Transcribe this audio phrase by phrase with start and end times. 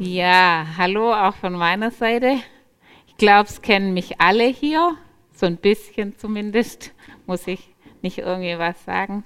[0.00, 2.36] Ja, hallo auch von meiner Seite.
[3.08, 4.96] Ich glaube, es kennen mich alle hier,
[5.32, 6.94] so ein bisschen zumindest,
[7.26, 9.24] muss ich nicht irgendwie was sagen.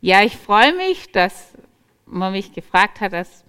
[0.00, 1.56] Ja, ich freue mich, dass
[2.04, 3.44] man mich gefragt hat, dass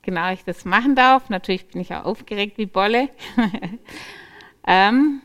[0.00, 1.28] genau ich das machen darf.
[1.28, 3.10] Natürlich bin ich auch aufgeregt wie Bolle.
[4.66, 5.20] ähm,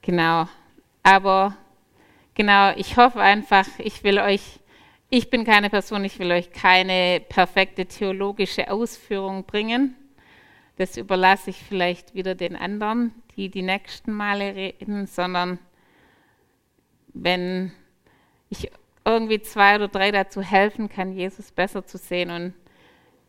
[0.00, 0.48] genau,
[1.02, 1.54] aber
[2.34, 4.60] genau, ich hoffe einfach, ich will euch
[5.16, 9.94] ich bin keine Person, ich will euch keine perfekte theologische Ausführung bringen.
[10.76, 15.60] Das überlasse ich vielleicht wieder den anderen, die die nächsten Male reden, sondern
[17.12, 17.70] wenn
[18.48, 18.72] ich
[19.04, 22.54] irgendwie zwei oder drei dazu helfen kann, Jesus besser zu sehen und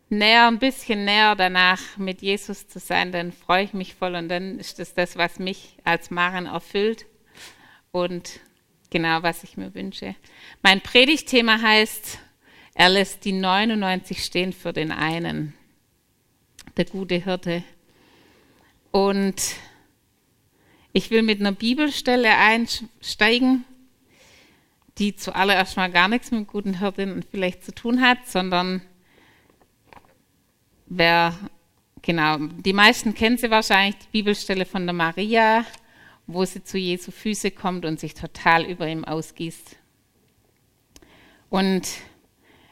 [0.08, 4.28] näher, ein bisschen näher danach mit Jesus zu sein, dann freue ich mich voll und
[4.28, 7.06] dann ist das das, was mich als Maren erfüllt.
[7.92, 8.40] Und
[8.96, 10.14] genau, was ich mir wünsche.
[10.62, 12.18] Mein Predigtthema heißt,
[12.72, 15.52] er lässt die 99 stehen für den einen,
[16.78, 17.62] der gute Hirte.
[18.92, 19.56] Und
[20.94, 23.66] ich will mit einer Bibelstelle einsteigen,
[24.96, 28.80] die zuallererst mal gar nichts mit guten Hirten vielleicht zu tun hat, sondern
[30.86, 31.38] wer,
[32.00, 35.66] genau, die meisten kennen sie wahrscheinlich, die Bibelstelle von der Maria,
[36.26, 39.76] wo sie zu Jesu Füße kommt und sich total über ihm ausgießt.
[41.48, 41.86] Und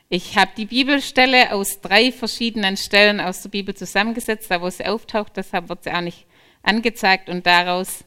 [0.08, 4.86] ich habe die Bibelstelle aus drei verschiedenen Stellen aus der Bibel zusammengesetzt, da wo sie
[4.86, 6.26] auftaucht, deshalb wird sie auch nicht
[6.62, 8.04] angezeigt und daraus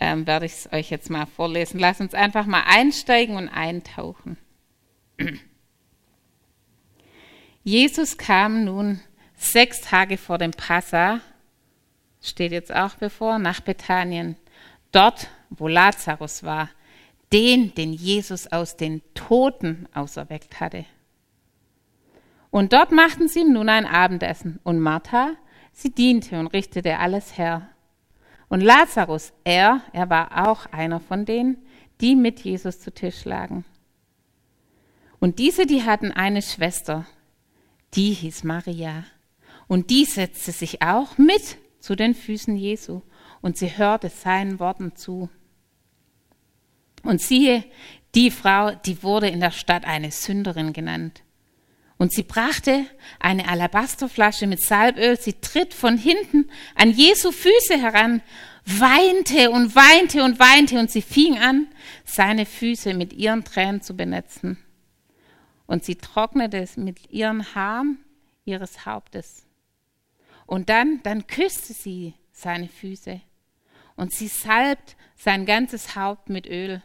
[0.00, 1.80] ähm, werde ich es euch jetzt mal vorlesen.
[1.80, 4.38] Lass uns einfach mal einsteigen und eintauchen.
[7.64, 9.00] Jesus kam nun
[9.36, 11.20] sechs Tage vor dem Passa,
[12.22, 14.36] steht jetzt auch bevor, nach Bethanien
[14.96, 16.70] dort, wo Lazarus war,
[17.32, 20.84] den, den Jesus aus den Toten auserweckt hatte.
[22.50, 24.60] Und dort machten sie ihm nun ein Abendessen.
[24.62, 25.32] Und Martha,
[25.72, 27.68] sie diente und richtete alles her.
[28.48, 31.58] Und Lazarus, er, er war auch einer von denen,
[32.00, 33.64] die mit Jesus zu Tisch lagen.
[35.18, 37.06] Und diese, die hatten eine Schwester,
[37.94, 39.04] die hieß Maria.
[39.66, 43.02] Und die setzte sich auch mit zu den Füßen Jesu
[43.40, 45.28] und sie hörte seinen Worten zu.
[47.02, 47.64] Und siehe,
[48.14, 51.22] die Frau, die wurde in der Stadt eine Sünderin genannt.
[51.98, 52.84] Und sie brachte
[53.20, 58.22] eine Alabasterflasche mit Salböl, sie tritt von hinten an Jesu Füße heran,
[58.66, 61.68] weinte und weinte und weinte und sie fing an,
[62.04, 64.58] seine Füße mit ihren Tränen zu benetzen.
[65.66, 67.98] Und sie trocknete es mit ihren Haaren
[68.44, 69.46] ihres Hauptes.
[70.46, 73.20] Und dann, dann küsste sie seine Füße
[73.96, 76.82] und sie salbt sein ganzes Haupt mit Öl.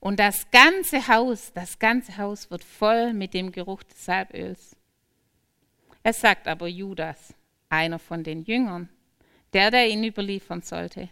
[0.00, 4.76] Und das ganze Haus, das ganze Haus wird voll mit dem Geruch des Salböls.
[6.02, 7.34] Es sagt aber Judas,
[7.68, 8.88] einer von den Jüngern,
[9.52, 11.08] der, der ihn überliefern sollte.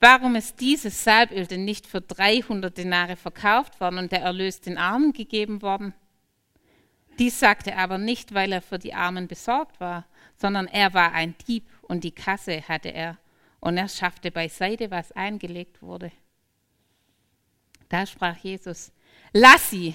[0.00, 4.78] Warum ist dieses Salböl denn nicht für 300 Denare verkauft worden und der Erlös den
[4.78, 5.94] Armen gegeben worden?
[7.18, 10.04] Dies sagte aber nicht, weil er für die Armen besorgt war,
[10.36, 13.18] sondern er war ein Dieb und die Kasse hatte er
[13.60, 16.12] und er schaffte beiseite, was eingelegt wurde.
[17.88, 18.92] Da sprach Jesus,
[19.32, 19.94] lass sie,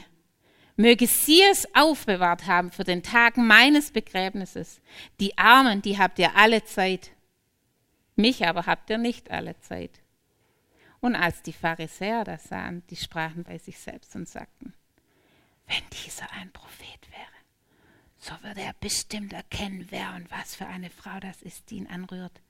[0.75, 4.81] möge sie es aufbewahrt haben für den Tag meines Begräbnisses.
[5.19, 7.11] Die Armen, die habt ihr alle Zeit,
[8.15, 10.01] mich aber habt ihr nicht alle Zeit.
[11.01, 14.73] Und als die Pharisäer das sahen, die sprachen bei sich selbst und sagten,
[15.67, 17.28] wenn dieser ein Prophet wäre,
[18.19, 21.87] so würde er bestimmt erkennen, wer und was für eine Frau das ist, die ihn
[21.87, 22.41] anrührt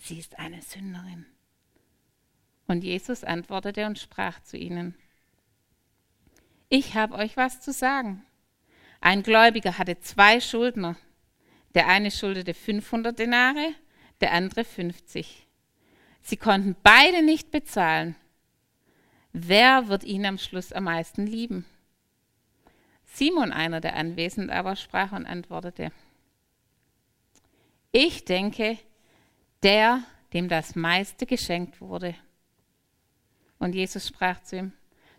[0.00, 1.26] sie ist eine Sünderin.
[2.66, 4.94] Und Jesus antwortete und sprach zu ihnen,
[6.68, 8.24] ich habe euch was zu sagen.
[9.00, 10.96] Ein Gläubiger hatte zwei Schuldner.
[11.74, 13.74] Der eine schuldete 500 Denare,
[14.20, 15.46] der andere 50.
[16.22, 18.14] Sie konnten beide nicht bezahlen.
[19.32, 21.64] Wer wird ihn am Schluss am meisten lieben?
[23.12, 25.92] Simon, einer der Anwesenden, aber sprach und antwortete,
[27.92, 28.78] ich denke,
[29.62, 30.02] der,
[30.32, 32.14] dem das meiste geschenkt wurde.
[33.58, 34.72] Und Jesus sprach zu ihm,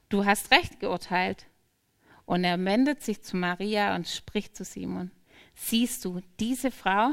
[0.10, 1.46] du hast recht geurteilt.
[2.26, 5.12] Und er wendet sich zu Maria und spricht zu Simon,
[5.54, 7.12] siehst du diese Frau?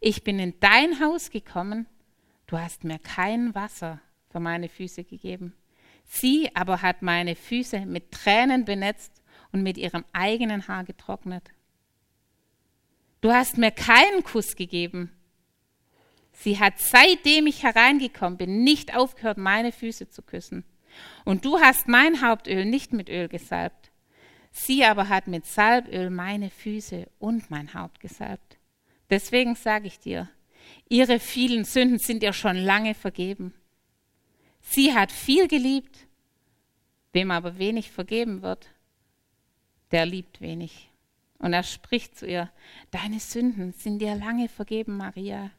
[0.00, 1.86] Ich bin in dein Haus gekommen,
[2.46, 4.00] du hast mir kein Wasser
[4.30, 5.54] für meine Füße gegeben.
[6.04, 9.22] Sie aber hat meine Füße mit Tränen benetzt
[9.52, 11.50] und mit ihrem eigenen Haar getrocknet.
[13.20, 15.10] Du hast mir keinen Kuss gegeben,
[16.38, 20.64] Sie hat seitdem ich hereingekommen bin, nicht aufgehört, meine Füße zu küssen.
[21.24, 23.90] Und du hast mein Hauptöl nicht mit Öl gesalbt.
[24.52, 28.58] Sie aber hat mit Salböl meine Füße und mein Haupt gesalbt.
[29.10, 30.28] Deswegen sage ich dir,
[30.88, 33.54] ihre vielen Sünden sind ihr schon lange vergeben.
[34.60, 36.06] Sie hat viel geliebt,
[37.12, 38.68] wem aber wenig vergeben wird,
[39.90, 40.90] der liebt wenig.
[41.38, 42.50] Und er spricht zu ihr,
[42.90, 45.50] deine Sünden sind dir lange vergeben, Maria.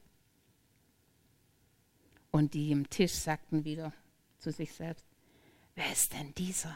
[2.32, 3.94] Und die im Tisch sagten wieder
[4.40, 5.06] zu sich selbst,
[5.76, 6.76] wer ist denn dieser,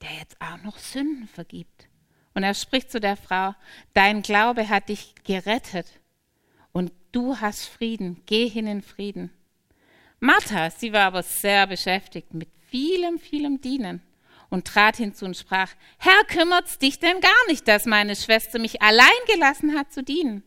[0.00, 1.88] der jetzt auch noch Sünden vergibt?
[2.34, 3.54] Und er spricht zu der Frau,
[3.94, 5.86] dein Glaube hat dich gerettet
[6.72, 9.30] und du hast Frieden, geh hin in Frieden.
[10.20, 14.02] Martha, sie war aber sehr beschäftigt mit vielem, vielem Dienen
[14.52, 18.82] und trat hinzu und sprach, Herr, kümmert's dich denn gar nicht, dass meine Schwester mich
[18.82, 20.42] allein gelassen hat zu dienen?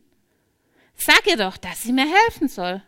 [0.94, 2.84] Sag ihr doch, dass sie mir helfen soll.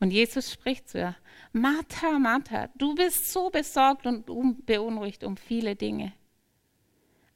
[0.00, 1.16] Und Jesus spricht zu ihr,
[1.52, 4.24] Martha, Martha, du bist so besorgt und
[4.64, 6.14] beunruhigt um viele Dinge.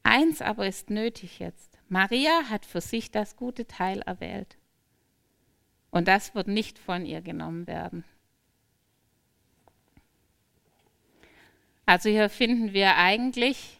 [0.02, 1.78] Eins aber ist nötig jetzt.
[1.88, 4.56] Maria hat für sich das gute Teil erwählt.
[5.90, 8.04] Und das wird nicht von ihr genommen werden.
[11.86, 13.78] Also hier finden wir eigentlich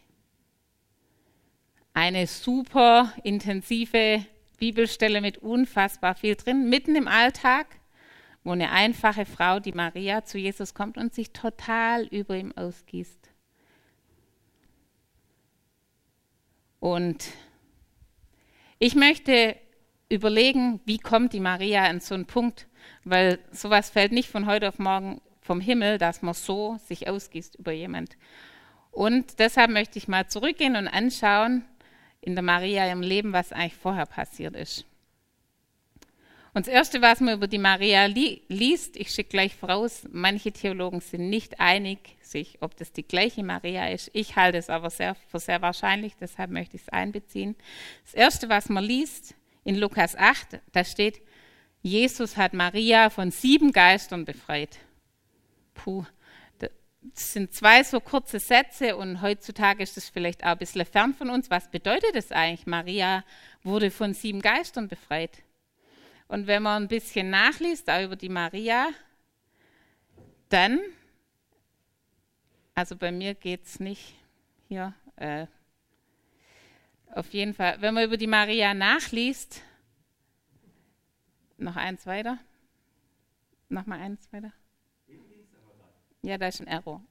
[1.94, 4.26] eine super intensive
[4.58, 7.66] Bibelstelle mit unfassbar viel drin, mitten im Alltag,
[8.42, 13.30] wo eine einfache Frau, die Maria, zu Jesus kommt und sich total über ihm ausgießt.
[16.80, 17.24] Und
[18.78, 19.56] ich möchte
[20.10, 22.66] überlegen, wie kommt die Maria an so einen Punkt,
[23.04, 27.56] weil sowas fällt nicht von heute auf morgen vom Himmel, dass man so sich ausgießt
[27.56, 28.16] über jemand.
[28.90, 31.64] Und deshalb möchte ich mal zurückgehen und anschauen
[32.20, 34.86] in der Maria im Leben, was eigentlich vorher passiert ist.
[36.54, 40.52] Und das Erste, was man über die Maria li liest, ich schicke gleich voraus, manche
[40.52, 44.10] Theologen sind nicht einig sich, ob das die gleiche Maria ist.
[44.14, 47.56] Ich halte es aber sehr, für sehr wahrscheinlich, deshalb möchte ich es einbeziehen.
[48.04, 51.20] Das Erste, was man liest in Lukas 8, da steht,
[51.82, 54.78] Jesus hat Maria von sieben Geistern befreit
[55.74, 56.04] puh,
[57.12, 61.14] das sind zwei so kurze Sätze und heutzutage ist das vielleicht auch ein bisschen fern
[61.14, 61.50] von uns.
[61.50, 62.66] Was bedeutet das eigentlich?
[62.66, 63.24] Maria
[63.62, 65.42] wurde von sieben Geistern befreit.
[66.28, 68.88] Und wenn man ein bisschen nachliest, auch über die Maria,
[70.48, 70.80] dann,
[72.74, 74.14] also bei mir geht es nicht
[74.68, 75.46] hier, äh,
[77.10, 79.62] auf jeden Fall, wenn man über die Maria nachliest,
[81.58, 82.38] noch eins weiter,
[83.68, 84.52] noch mal eins weiter.
[86.24, 87.02] Ja, da ist ein Error.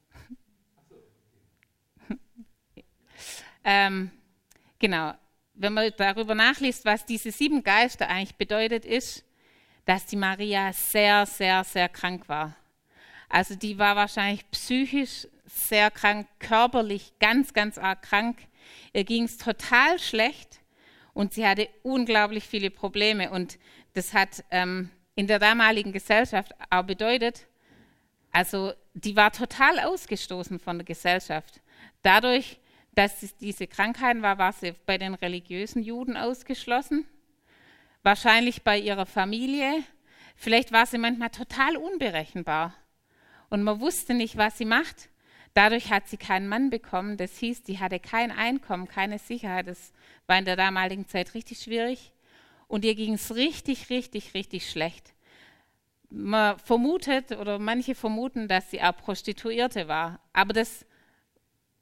[3.64, 4.10] ähm,
[4.80, 5.14] genau.
[5.54, 9.24] Wenn man darüber nachliest, was diese sieben Geister eigentlich bedeutet, ist,
[9.86, 12.56] dass die Maria sehr, sehr, sehr krank war.
[13.30, 18.40] Also die war wahrscheinlich psychisch sehr krank, körperlich ganz, ganz arg krank.
[18.94, 20.60] Ihr ging es total schlecht
[21.14, 23.30] und sie hatte unglaublich viele Probleme.
[23.30, 23.60] Und
[23.94, 27.46] das hat ähm, in der damaligen Gesellschaft auch bedeutet,
[28.32, 31.62] also die war total ausgestoßen von der Gesellschaft.
[32.02, 32.60] Dadurch,
[32.94, 37.06] dass es diese Krankheiten war, war sie bei den religiösen Juden ausgeschlossen.
[38.04, 39.84] Wahrscheinlich bei ihrer Familie.
[40.36, 42.74] Vielleicht war sie manchmal total unberechenbar.
[43.50, 45.10] Und man wusste nicht, was sie macht.
[45.54, 47.18] Dadurch hat sie keinen Mann bekommen.
[47.18, 49.68] Das hieß, sie hatte kein Einkommen, keine Sicherheit.
[49.68, 49.94] Das
[50.28, 52.12] war in der damaligen Zeit richtig schwierig.
[52.68, 55.14] Und ihr ging es richtig, richtig, richtig schlecht
[56.14, 60.20] man vermutet oder manche vermuten, dass sie auch Prostituierte war.
[60.32, 60.86] Aber das,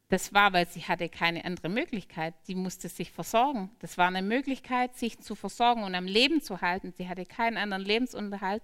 [0.07, 2.33] das war, weil sie hatte keine andere Möglichkeit.
[2.43, 3.69] Sie musste sich versorgen.
[3.79, 6.93] Das war eine Möglichkeit, sich zu versorgen und am Leben zu halten.
[6.97, 8.63] Sie hatte keinen anderen Lebensunterhalt.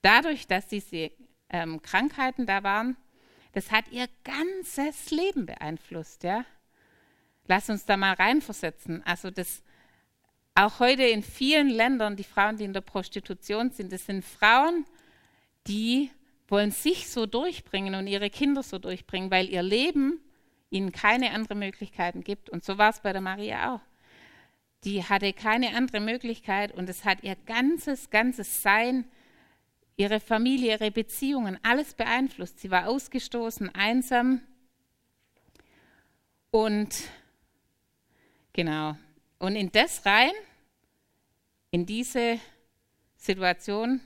[0.00, 1.10] Dadurch, dass diese
[1.48, 2.96] ähm, Krankheiten da waren,
[3.52, 6.22] das hat ihr ganzes Leben beeinflusst.
[6.22, 6.44] Ja?
[7.48, 9.04] Lass uns da mal reinversetzen.
[9.04, 9.64] Also das,
[10.54, 14.84] auch heute in vielen Ländern, die Frauen, die in der Prostitution sind, das sind Frauen,
[15.66, 16.10] die
[16.48, 20.20] wollen sich so durchbringen und ihre Kinder so durchbringen, weil ihr Leben
[20.70, 22.50] ihnen keine andere Möglichkeiten gibt.
[22.50, 23.80] Und so war es bei der Maria auch.
[24.84, 29.04] Die hatte keine andere Möglichkeit und es hat ihr ganzes, ganzes Sein,
[29.96, 32.60] ihre Familie, ihre Beziehungen, alles beeinflusst.
[32.60, 34.40] Sie war ausgestoßen, einsam
[36.50, 36.94] und
[38.52, 38.96] genau.
[39.38, 40.32] Und in das rein,
[41.70, 42.40] in diese
[43.16, 44.00] Situation,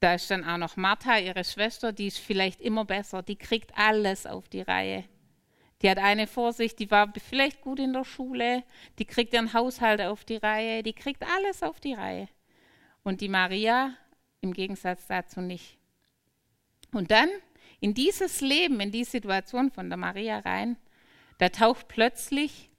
[0.00, 3.76] da ist dann auch noch Martha, ihre Schwester, die ist vielleicht immer besser, die kriegt
[3.76, 5.04] alles auf die Reihe.
[5.82, 8.64] Die hat eine Vorsicht, die war vielleicht gut in der Schule,
[8.98, 12.28] die kriegt ihren Haushalt auf die Reihe, die kriegt alles auf die Reihe.
[13.02, 13.94] Und die Maria
[14.40, 15.78] im Gegensatz dazu nicht.
[16.92, 17.28] Und dann
[17.80, 20.76] in dieses Leben, in die Situation von der Maria rein,
[21.38, 22.70] da taucht plötzlich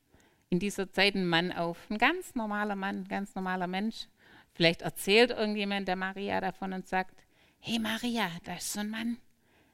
[0.50, 4.08] in dieser Zeit ein Mann auf, ein ganz normaler Mann, ein ganz normaler Mensch.
[4.53, 7.15] Vielleicht erzählt irgendjemand der Maria davon und sagt,
[7.60, 9.17] hey Maria, da ist so ein Mann,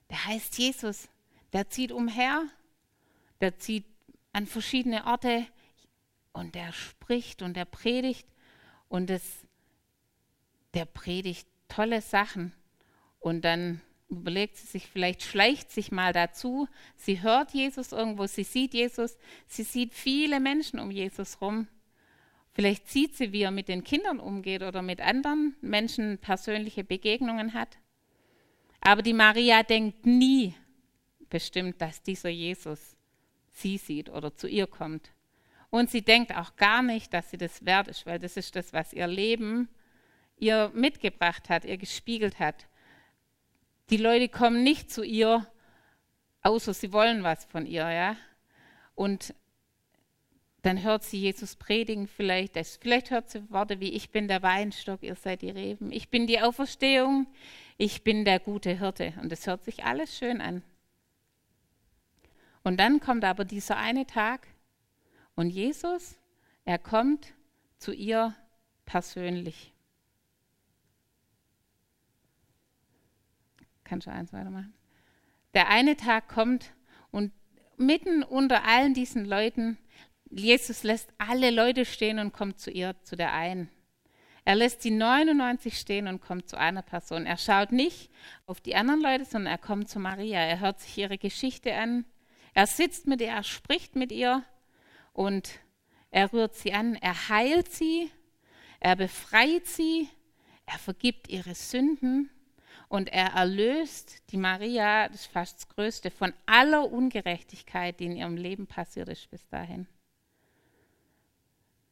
[0.10, 1.10] der heißt Jesus,
[1.54, 2.46] der zieht umher,
[3.42, 3.86] der zieht
[4.34, 5.48] an verschiedene Orte
[6.34, 8.28] und der spricht und der predigt
[8.90, 9.24] und das,
[10.74, 12.54] der predigt tolle Sachen.
[13.20, 16.68] Und dann überlegt sie sich, vielleicht schleicht sich mal dazu.
[16.96, 19.18] Sie hört Jesus irgendwo, sie sieht Jesus,
[19.48, 21.68] sie sieht viele Menschen um Jesus rum.
[22.58, 27.54] Vielleicht sieht sie, wie er mit den Kindern umgeht oder mit anderen Menschen persönliche Begegnungen
[27.54, 27.78] hat.
[28.82, 30.56] Aber die Maria denkt nie
[31.30, 32.96] bestimmt, dass dieser Jesus
[33.52, 35.12] sie sieht oder zu ihr kommt.
[35.70, 38.74] Und sie denkt auch gar nicht, dass sie das wert ist, weil das ist das,
[38.74, 39.70] was ihr Leben
[40.38, 42.66] ihr mitgebracht hat, ihr gespiegelt hat.
[43.92, 45.46] Die Leute kommen nicht zu ihr,
[46.42, 48.16] außer sie wollen was von ihr, ja.
[48.96, 49.36] Und
[50.68, 55.02] dann hört sie Jesus predigen vielleicht, vielleicht hört sie Worte wie, ich bin der Weinstock,
[55.02, 57.26] ihr seid die Reben, ich bin die Auferstehung,
[57.78, 59.14] ich bin der gute Hirte.
[59.22, 60.62] Und es hört sich alles schön an.
[62.64, 64.46] Und dann kommt aber dieser eine Tag
[65.36, 66.18] und Jesus,
[66.66, 67.34] er kommt
[67.78, 68.36] zu ihr
[68.86, 69.72] persönlich.
[73.86, 74.74] Kannst du eins weitermachen?
[75.54, 76.74] Der eine Tag kommt
[77.12, 77.32] und
[77.78, 79.78] mitten unter allen diesen Leuten,
[80.30, 83.70] Jesus lässt alle Leute stehen und kommt zu ihr, zu der einen.
[84.46, 87.26] Er lässt die 99 stehen und kommt zu einer Person.
[87.26, 88.10] Er schaut nicht
[88.46, 90.40] auf die anderen Leute, sondern er kommt zu Maria.
[90.40, 92.06] Er hört sich ihre Geschichte an.
[92.54, 94.44] Er sitzt mit ihr, er spricht mit ihr
[95.12, 95.60] und
[96.12, 96.96] er rührt sie an.
[96.96, 98.10] Er heilt sie,
[98.80, 100.10] er befreit sie,
[100.66, 102.30] er vergibt ihre Sünden
[102.88, 108.16] und er erlöst die Maria, das ist fast das Größte, von aller Ungerechtigkeit, die in
[108.16, 109.88] ihrem Leben passiert ist bis dahin.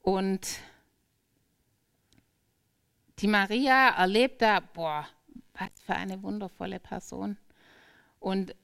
[0.06, 0.60] Und
[3.18, 5.08] die Maria erlebt da, boah,
[5.54, 7.38] was für eine wundervolle Person.
[8.20, 8.56] Und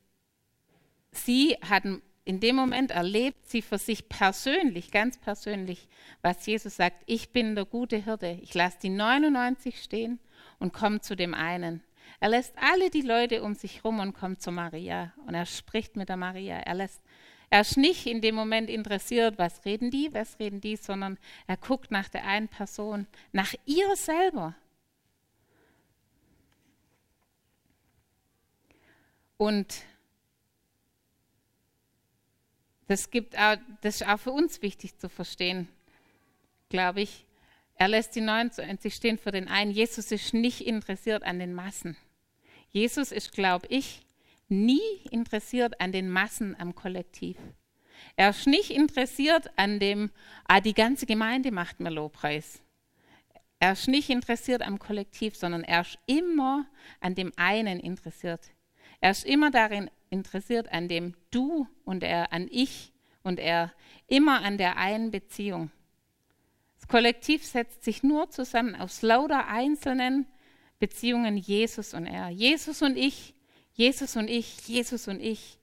[1.12, 1.84] sie hat
[2.26, 5.88] in dem Moment erlebt sie für sich persönlich, ganz persönlich,
[6.22, 8.38] was Jesus sagt, ich bin der gute Hirte.
[8.44, 10.20] Ich lasse die 99 stehen
[10.60, 11.82] und komme zu dem einen.
[12.20, 15.12] Er lässt alle die Leute um sich rum und kommt zu Maria.
[15.26, 16.58] Und er spricht mit der Maria.
[16.58, 17.02] Er, lässt,
[17.52, 21.58] er ist nicht in dem Moment interessiert, was reden die, was reden die, sondern er
[21.58, 24.56] guckt nach der einen Person, nach ihr selber.
[29.36, 29.84] Und
[32.88, 35.68] das, gibt auch, das ist auch für uns wichtig zu verstehen,
[36.70, 37.26] glaube ich.
[37.76, 39.72] Er lässt die 99 stehen für den einen.
[39.72, 41.98] Jesus ist nicht interessiert an den Massen.
[42.70, 44.06] Jesus ist, glaube ich,
[44.52, 47.38] nie interessiert an den Massen am Kollektiv.
[48.16, 50.12] Er ist nicht interessiert an dem,
[50.46, 52.62] ah, die ganze Gemeinde macht mir Lobpreis.
[53.60, 56.66] Er ist nicht interessiert am Kollektiv, sondern er ist immer
[57.00, 58.52] an dem einen interessiert.
[59.00, 62.92] Er ist immer darin interessiert, an dem Du und er, an ich
[63.24, 63.72] und er,
[64.08, 65.72] immer an der einen Beziehung.
[66.80, 70.26] Das Kollektiv setzt sich nur zusammen aus lauter einzelnen
[70.80, 72.30] Beziehungen Jesus und er.
[72.30, 73.36] Jesus und ich,
[73.82, 75.58] Jesus und ich, Jesus und ich.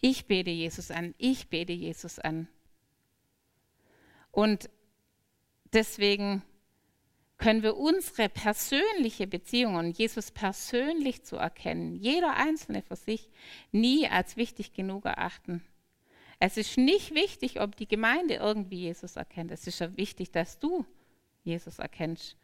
[0.00, 2.48] Ich bete Jesus an, ich bete Jesus an.
[4.32, 4.68] Und
[5.72, 6.42] deswegen
[7.38, 13.30] können wir unsere persönliche Beziehung und Jesus persönlich zu erkennen, jeder Einzelne für sich,
[13.70, 15.62] nie als wichtig genug erachten.
[16.40, 19.52] Es ist nicht wichtig, ob die Gemeinde irgendwie Jesus erkennt.
[19.52, 20.84] Es ist ja wichtig, dass du
[21.44, 22.36] Jesus erkennst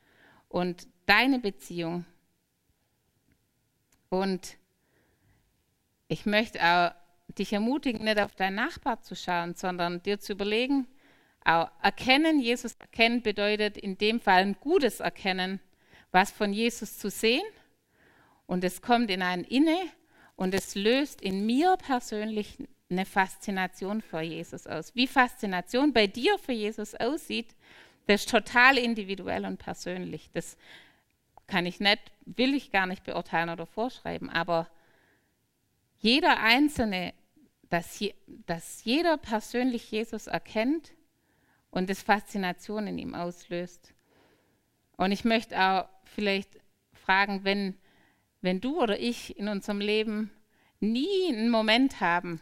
[0.48, 2.04] und deine Beziehung.
[4.10, 4.56] Und
[6.08, 6.94] ich möchte auch
[7.38, 10.86] dich ermutigen, nicht auf deinen Nachbar zu schauen, sondern dir zu überlegen,
[11.44, 15.60] auch erkennen, Jesus erkennen bedeutet in dem Fall ein gutes Erkennen,
[16.10, 17.44] was von Jesus zu sehen.
[18.46, 19.76] Und es kommt in ein Inne
[20.34, 22.58] und es löst in mir persönlich
[22.90, 24.94] eine Faszination für Jesus aus.
[24.94, 27.54] Wie Faszination bei dir für Jesus aussieht,
[28.06, 30.30] das ist total individuell und persönlich.
[30.32, 30.56] Das
[31.46, 34.68] kann ich nicht, will ich gar nicht beurteilen oder vorschreiben, aber
[35.98, 37.14] jeder Einzelne,
[37.68, 38.02] dass,
[38.46, 40.94] dass jeder persönlich Jesus erkennt
[41.70, 43.92] und das Faszination in ihm auslöst.
[44.96, 46.58] Und ich möchte auch vielleicht
[46.92, 47.74] fragen, wenn,
[48.40, 50.30] wenn du oder ich in unserem Leben
[50.80, 52.40] nie einen Moment haben,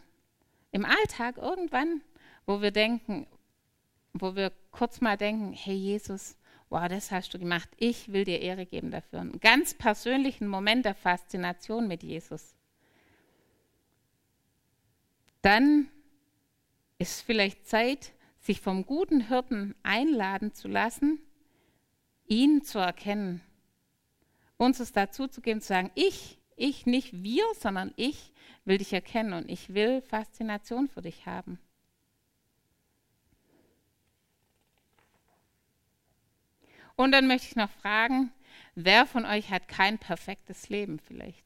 [0.71, 2.01] im Alltag irgendwann,
[2.45, 3.27] wo wir denken,
[4.13, 6.37] wo wir kurz mal denken, hey Jesus,
[6.69, 9.19] wow, das hast du gemacht, ich will dir Ehre geben dafür.
[9.19, 12.55] Einen ganz persönlichen Moment der Faszination mit Jesus.
[15.45, 15.91] Dann
[16.97, 21.19] ist vielleicht Zeit, sich vom guten Hirten einladen zu lassen,
[22.25, 23.41] ihn zu erkennen.
[24.57, 28.33] Uns es dazu zu geben, zu sagen, ich, ich, nicht wir, sondern ich
[28.63, 31.59] will dich erkennen und ich will Faszination für dich haben.
[36.95, 38.31] Und dann möchte ich noch fragen,
[38.73, 41.45] wer von euch hat kein perfektes Leben vielleicht?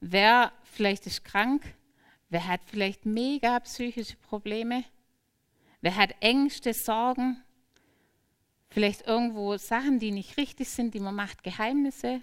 [0.00, 1.62] Wer vielleicht ist krank?
[2.30, 4.84] Wer hat vielleicht mega psychische Probleme?
[5.80, 7.42] Wer hat Ängste, Sorgen?
[8.68, 12.20] Vielleicht irgendwo Sachen, die nicht richtig sind, die man macht, Geheimnisse?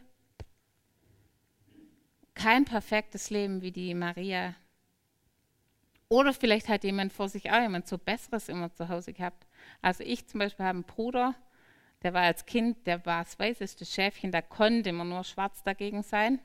[2.36, 4.54] Kein perfektes Leben wie die Maria.
[6.08, 9.48] Oder vielleicht hat jemand vor sich auch jemand so Besseres immer zu Hause gehabt.
[9.82, 11.34] Also ich zum Beispiel habe einen Bruder,
[12.04, 16.04] der war als Kind, der war das weißeste Schäfchen, da konnte immer nur schwarz dagegen
[16.04, 16.40] sein.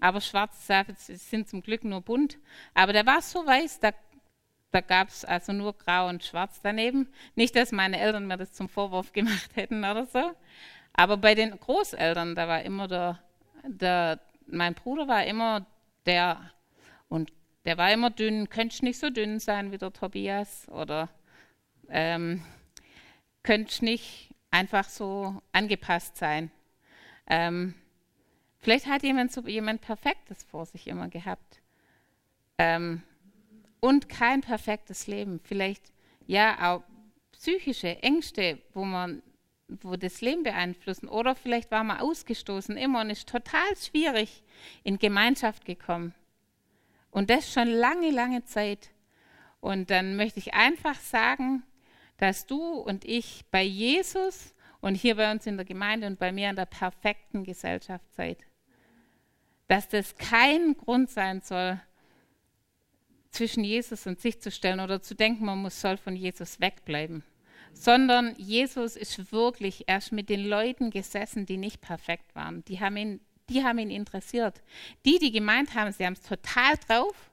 [0.00, 0.68] Aber schwarz
[1.08, 2.38] sind zum Glück nur bunt.
[2.74, 3.92] Aber der war so weiß, da,
[4.70, 7.08] da gab es also nur grau und schwarz daneben.
[7.34, 10.32] Nicht, dass meine Eltern mir das zum Vorwurf gemacht hätten oder so.
[10.92, 13.18] Aber bei den Großeltern, da war immer der,
[13.64, 15.66] der mein Bruder war immer
[16.06, 16.50] der,
[17.08, 17.32] und
[17.64, 21.08] der war immer dünn, könnte nicht so dünn sein wie der Tobias oder
[21.88, 22.44] ähm,
[23.42, 26.50] könnte nicht einfach so angepasst sein.
[27.26, 27.74] Ähm,
[28.64, 31.60] vielleicht hat jemand so jemand Perfektes vor sich immer gehabt.
[32.58, 33.02] Ähm,
[33.80, 35.38] und kein perfektes Leben.
[35.44, 35.92] Vielleicht
[36.26, 36.82] ja auch
[37.32, 39.22] psychische Ängste, wo man
[39.68, 41.08] wo das Leben beeinflussen.
[41.08, 44.42] Oder vielleicht war man ausgestoßen immer und ist total schwierig
[44.82, 46.14] in Gemeinschaft gekommen.
[47.10, 48.90] Und das schon lange, lange Zeit.
[49.60, 51.62] Und dann möchte ich einfach sagen,
[52.18, 56.32] dass du und ich bei Jesus und hier bei uns in der Gemeinde und bei
[56.32, 58.44] mir in der perfekten Gesellschaft seid.
[59.68, 61.80] Dass das kein Grund sein soll,
[63.30, 67.24] zwischen Jesus und sich zu stellen oder zu denken, man muss, soll von Jesus wegbleiben
[67.74, 72.64] sondern Jesus ist wirklich erst mit den Leuten gesessen, die nicht perfekt waren.
[72.64, 74.62] Die haben ihn, die haben ihn interessiert.
[75.04, 77.30] Die, die gemeint haben, sie haben es total drauf,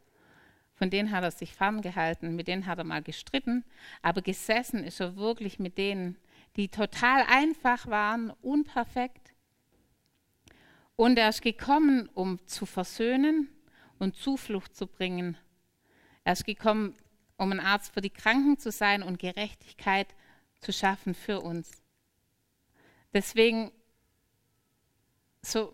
[0.75, 3.63] von denen hat er sich ferngehalten, mit denen hat er mal gestritten,
[4.01, 6.17] aber gesessen ist er wirklich mit denen,
[6.57, 9.20] die total einfach waren, unperfekt.
[11.01, 13.49] Und er ist gekommen, um zu versöhnen
[13.97, 15.35] und Zuflucht zu bringen.
[16.23, 16.95] Er ist gekommen,
[17.37, 20.13] um ein Arzt für die Kranken zu sein und Gerechtigkeit
[20.59, 21.81] zu schaffen für uns.
[23.15, 23.71] Deswegen,
[25.41, 25.73] so,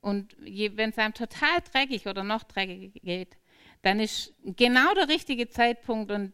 [0.00, 3.36] und wenn es einem total dreckig oder noch dreckiger geht,
[3.82, 6.32] dann ist genau der richtige Zeitpunkt, und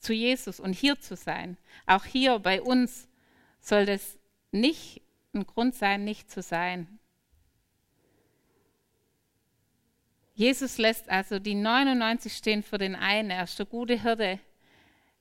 [0.00, 1.58] zu Jesus und hier zu sein.
[1.86, 3.06] Auch hier bei uns
[3.60, 4.18] soll das
[4.50, 5.00] nicht
[5.32, 6.98] ein Grund sein, nicht zu sein.
[10.36, 13.30] Jesus lässt also die 99 stehen für den einen.
[13.30, 14.38] Er ist der gute Hirte.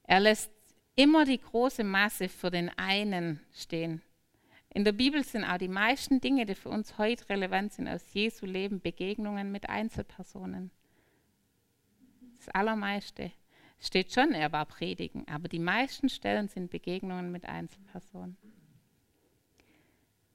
[0.04, 0.52] Er lässt
[0.96, 4.02] immer die große Masse für den einen stehen.
[4.74, 8.02] In der Bibel sind auch die meisten Dinge, die für uns heute relevant sind, aus
[8.12, 10.70] Jesu Leben Begegnungen mit Einzelpersonen.
[12.36, 13.32] Das Allermeiste
[13.80, 18.36] steht schon, er war predigen, aber die meisten Stellen sind Begegnungen mit Einzelpersonen.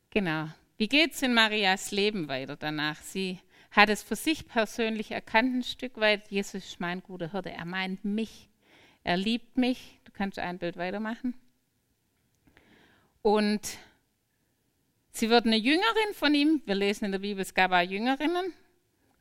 [0.08, 0.48] Genau.
[0.78, 2.96] Wie geht es in Marias Leben weiter danach?
[3.02, 3.38] Sie
[3.70, 6.28] hat es für sich persönlich erkannt, ein Stück weit.
[6.28, 7.50] Jesus ist mein guter Hirte.
[7.50, 8.48] Er meint mich.
[9.04, 10.00] Er liebt mich.
[10.04, 11.34] Du kannst ein Bild weitermachen.
[13.22, 13.78] Und
[15.12, 16.62] sie wird eine Jüngerin von ihm.
[16.66, 18.52] Wir lesen in der Bibel, es gab auch Jüngerinnen,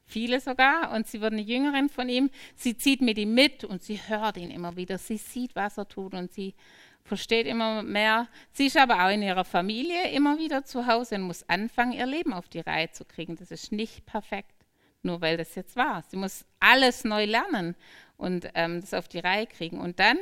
[0.06, 0.92] viele sogar.
[0.94, 2.32] Und sie wird eine Jüngerin von ihm.
[2.56, 4.98] Sie zieht mit ihm mit und sie hört ihn immer wieder.
[4.98, 6.56] Sie sieht, was er tut und sie
[7.04, 8.28] versteht immer mehr.
[8.52, 12.06] Sie ist aber auch in ihrer Familie immer wieder zu Hause und muss anfangen, ihr
[12.06, 13.36] Leben auf die Reihe zu kriegen.
[13.36, 14.66] Das ist nicht perfekt,
[15.02, 16.04] nur weil das jetzt war.
[16.04, 17.76] Sie muss alles neu lernen
[18.18, 19.80] und ähm, das auf die Reihe kriegen.
[19.80, 20.18] Und dann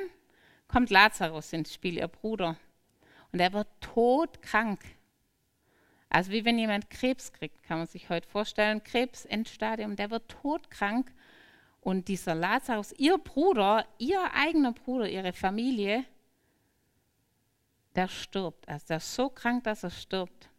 [0.68, 2.58] kommt Lazarus ins Spiel, ihr Bruder.
[3.32, 4.80] Und er wird todkrank.
[6.10, 8.84] Also wie wenn jemand Krebs kriegt, kann man sich heute vorstellen.
[8.84, 11.12] Krebs, Endstadium, der wird todkrank.
[11.82, 16.06] Und dieser Lazarus, ihr Bruder, ihr eigener Bruder, ihre Familie,
[17.98, 18.68] der stirbt.
[18.70, 20.50] Also der ist so krank, dass er stirbt.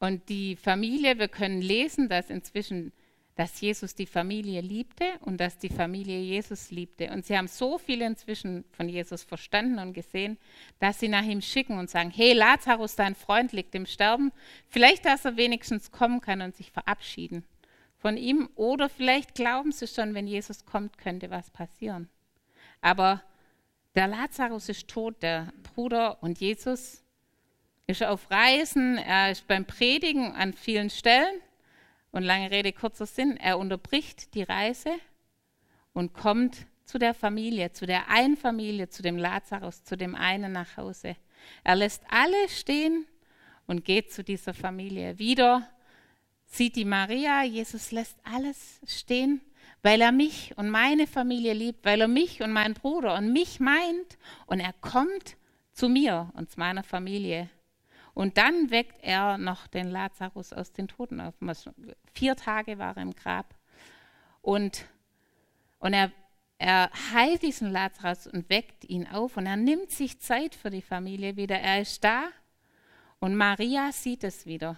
[0.00, 2.92] Und die Familie, wir können lesen, dass inzwischen
[3.38, 7.12] dass Jesus die Familie liebte und dass die Familie Jesus liebte.
[7.12, 10.38] Und sie haben so viel inzwischen von Jesus verstanden und gesehen,
[10.80, 14.32] dass sie nach ihm schicken und sagen, hey Lazarus, dein Freund liegt im Sterben.
[14.66, 17.44] Vielleicht, dass er wenigstens kommen kann und sich verabschieden
[17.98, 18.48] von ihm.
[18.56, 22.08] Oder vielleicht glauben sie schon, wenn Jesus kommt, könnte was passieren.
[22.80, 23.22] Aber
[23.94, 27.02] der Lazarus ist tot, der Bruder und Jesus
[27.86, 31.40] ist auf Reisen, er ist beim Predigen an vielen Stellen
[32.10, 34.90] und lange Rede, kurzer Sinn, er unterbricht die Reise
[35.92, 40.52] und kommt zu der Familie, zu der einen Familie, zu dem Lazarus, zu dem einen
[40.52, 41.16] nach Hause.
[41.64, 43.06] Er lässt alle stehen
[43.66, 45.18] und geht zu dieser Familie.
[45.18, 45.68] Wieder
[46.46, 49.40] sieht die Maria, Jesus lässt alles stehen,
[49.82, 53.60] weil er mich und meine Familie liebt, weil er mich und meinen Bruder und mich
[53.60, 55.36] meint und er kommt
[55.72, 57.48] zu mir und zu meiner Familie.
[58.18, 61.34] Und dann weckt er noch den Lazarus aus den Toten auf.
[62.12, 63.54] Vier Tage war er im Grab.
[64.42, 64.86] Und,
[65.78, 66.10] und er,
[66.58, 69.36] er heilt diesen Lazarus und weckt ihn auf.
[69.36, 71.60] Und er nimmt sich Zeit für die Familie wieder.
[71.60, 72.24] Er ist da.
[73.20, 74.76] Und Maria sieht es wieder.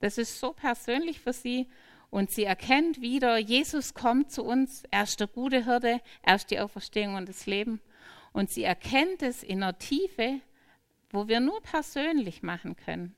[0.00, 1.70] Das ist so persönlich für sie.
[2.10, 4.84] Und sie erkennt wieder, Jesus kommt zu uns.
[4.90, 6.00] Er ist der gute Hirte.
[6.22, 7.80] Er ist die Auferstehung und das Leben.
[8.32, 10.40] Und sie erkennt es in der Tiefe
[11.10, 13.14] wo wir nur persönlich machen können.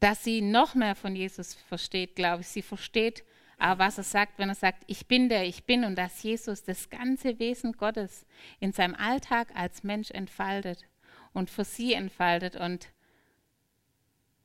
[0.00, 2.48] Dass sie noch mehr von Jesus versteht, glaube ich.
[2.48, 3.24] Sie versteht
[3.58, 6.64] auch, was er sagt, wenn er sagt, ich bin der, ich bin und dass Jesus
[6.64, 8.26] das ganze Wesen Gottes
[8.58, 10.84] in seinem Alltag als Mensch entfaltet
[11.32, 12.56] und für sie entfaltet.
[12.56, 12.88] Und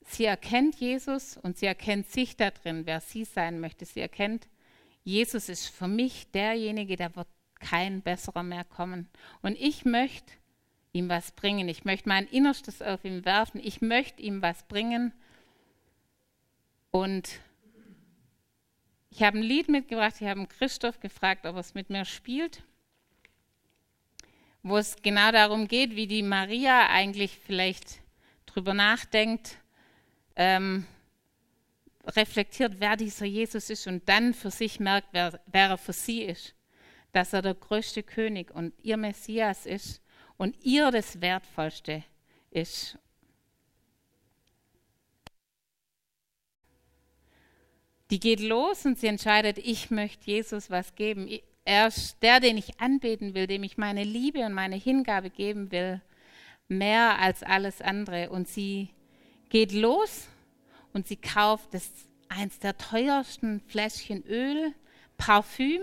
[0.08, 3.86] sie erkennt Jesus und sie erkennt sich da drin, wer sie sein möchte.
[3.86, 4.48] Sie erkennt,
[5.04, 7.28] Jesus ist für mich derjenige, der wird
[7.60, 9.10] kein besserer mehr kommen.
[9.42, 10.34] Und ich möchte
[10.94, 11.70] ihm was bringen.
[11.70, 13.62] Ich möchte mein Innerstes auf ihn werfen.
[13.64, 15.14] Ich möchte ihm was bringen.
[16.92, 17.40] Und
[19.10, 20.16] ich habe ein Lied mitgebracht.
[20.20, 22.64] Ich habe Christoph gefragt, ob er es mit mir spielt.
[24.64, 28.00] Wo es genau darum geht, wie die Maria eigentlich vielleicht
[28.46, 29.58] drüber nachdenkt,
[30.38, 30.86] ähm,
[32.06, 36.24] reflektiert, wer dieser Jesus ist und dann für sich merkt, wer, wer er für sie
[36.24, 36.54] ist
[37.18, 40.02] dass er der größte König und ihr Messias ist
[40.38, 42.04] und ihr das Wertvollste
[42.52, 42.98] ist.
[48.12, 51.28] Die geht los und sie entscheidet, ich möchte Jesus was geben.
[51.66, 55.72] Er ist der, den ich anbeten will, dem ich meine Liebe und meine Hingabe geben
[55.72, 56.02] will,
[56.68, 58.30] mehr als alles andere.
[58.30, 58.90] Und sie
[59.50, 60.28] geht los
[60.94, 61.90] und sie kauft das
[62.30, 64.74] eins der teuersten Fläschchen Öl,
[65.18, 65.82] Parfüm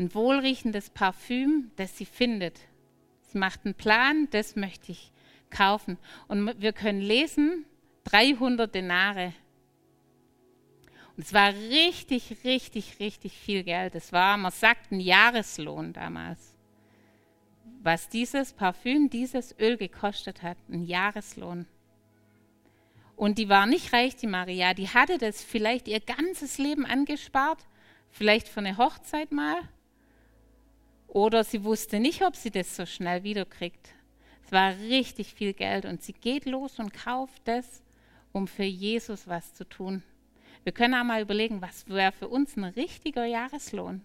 [0.00, 2.58] ein wohlriechendes Parfüm, das sie findet.
[3.20, 5.12] Sie macht einen Plan, das möchte ich
[5.50, 5.98] kaufen.
[6.26, 7.66] Und wir können lesen,
[8.04, 9.34] 300 Denare.
[11.16, 13.94] Und es war richtig, richtig, richtig viel Geld.
[13.94, 16.56] Es war, man sagt, ein Jahreslohn damals.
[17.82, 21.66] Was dieses Parfüm, dieses Öl gekostet hat, ein Jahreslohn.
[23.20, 24.72] Und die war nicht reich, die Maria.
[24.72, 27.58] Die hatte das vielleicht ihr ganzes Leben angespart,
[28.08, 29.60] vielleicht für eine Hochzeit mal
[31.06, 33.90] oder sie wusste nicht, ob sie das so schnell wiederkriegt.
[34.42, 37.82] Es war richtig viel Geld und sie geht los und kauft das,
[38.32, 40.02] um für Jesus was zu tun.
[40.64, 44.00] Wir können auch mal überlegen, was wäre für uns ein richtiger Jahreslohn?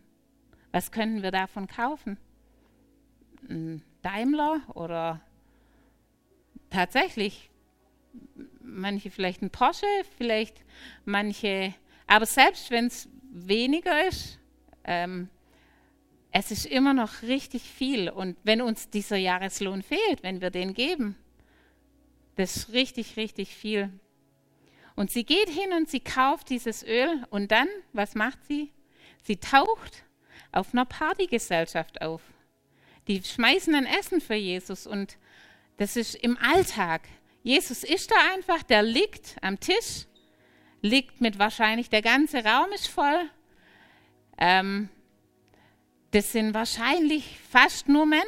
[0.74, 2.18] Was können wir davon kaufen?
[3.48, 5.22] Ein Daimler oder
[6.70, 7.50] tatsächlich
[8.76, 9.86] manche vielleicht ein Porsche,
[10.18, 10.58] vielleicht
[11.06, 11.74] manche,
[12.08, 14.40] aber selbst wenn es weniger ist,
[14.84, 15.30] ähm,
[16.32, 18.10] es ist immer noch richtig viel.
[18.10, 21.16] Und wenn uns dieser Jahreslohn fehlt, wenn wir den geben,
[22.36, 23.90] das ist richtig, richtig viel.
[24.96, 28.72] Und sie geht hin und sie kauft dieses Öl und dann, was macht sie?
[29.24, 30.04] Sie taucht
[30.52, 32.22] auf einer Partygesellschaft auf.
[33.08, 35.18] Die schmeißen ein Essen für Jesus und
[35.78, 37.08] das ist im Alltag.
[37.46, 40.08] Jesus ist da einfach, der liegt am Tisch,
[40.82, 43.30] liegt mit wahrscheinlich, der ganze Raum ist voll.
[44.40, 44.90] Ähm,
[46.10, 48.24] das sind wahrscheinlich fast nur Männer.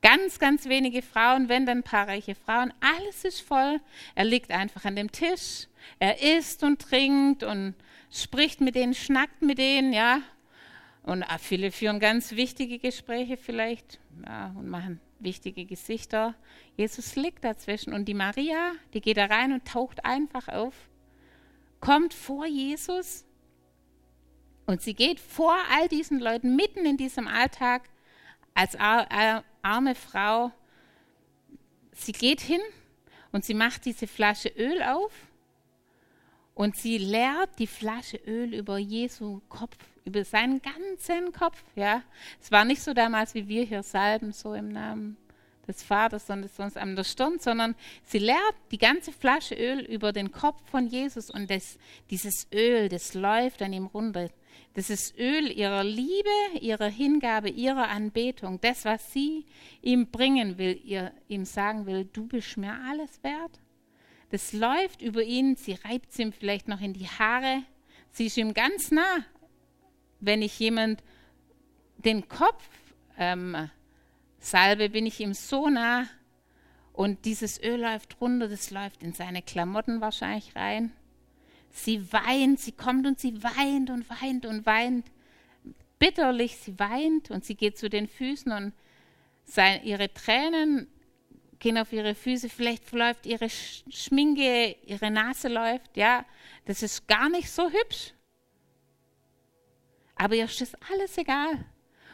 [0.00, 2.72] Ganz, ganz wenige Frauen, wenn dann ein paar reiche Frauen.
[2.78, 3.80] Alles ist voll.
[4.14, 5.66] Er liegt einfach an dem Tisch.
[5.98, 7.74] Er isst und trinkt und
[8.12, 10.22] spricht mit denen, schnackt mit denen, ja.
[11.02, 16.34] Und ah, viele führen ganz wichtige Gespräche vielleicht ja, und machen wichtige Gesichter.
[16.76, 20.74] Jesus liegt dazwischen und die Maria, die geht da rein und taucht einfach auf,
[21.80, 23.24] kommt vor Jesus
[24.66, 27.88] und sie geht vor all diesen Leuten mitten in diesem Alltag
[28.54, 30.52] als arme Frau.
[31.92, 32.60] Sie geht hin
[33.32, 35.12] und sie macht diese Flasche Öl auf
[36.58, 41.62] und sie leert die Flasche Öl über Jesu Kopf, über seinen ganzen Kopf.
[41.76, 42.02] Ja,
[42.42, 45.16] es war nicht so damals, wie wir hier salben, so im Namen
[45.68, 50.12] des Vaters, sondern sonst an der Stirn, sondern sie leert die ganze Flasche Öl über
[50.12, 51.78] den Kopf von Jesus und das,
[52.10, 54.28] dieses Öl, das läuft an ihm runter.
[54.74, 58.60] Das ist Öl ihrer Liebe, ihrer Hingabe, ihrer Anbetung.
[58.60, 59.46] Das, was sie
[59.80, 63.60] ihm bringen will, ihr, ihm sagen will, du bist mir alles wert.
[64.30, 67.62] Das läuft über ihn, sie reibt es ihm vielleicht noch in die Haare,
[68.10, 69.24] sie ist ihm ganz nah.
[70.20, 71.02] Wenn ich jemand
[71.98, 72.68] den Kopf
[73.16, 73.70] ähm,
[74.38, 76.06] salbe, bin ich ihm so nah.
[76.92, 80.92] Und dieses Öl läuft runter, das läuft in seine Klamotten wahrscheinlich rein.
[81.70, 85.06] Sie weint, sie kommt und sie weint und weint und weint.
[85.98, 88.72] Bitterlich, sie weint und sie geht zu den Füßen und
[89.44, 90.88] seine, ihre Tränen
[91.58, 96.24] gehen auf ihre Füße, vielleicht läuft ihre Schminke, ihre Nase läuft, ja,
[96.64, 98.12] das ist gar nicht so hübsch.
[100.14, 101.64] Aber ihr ist das alles egal.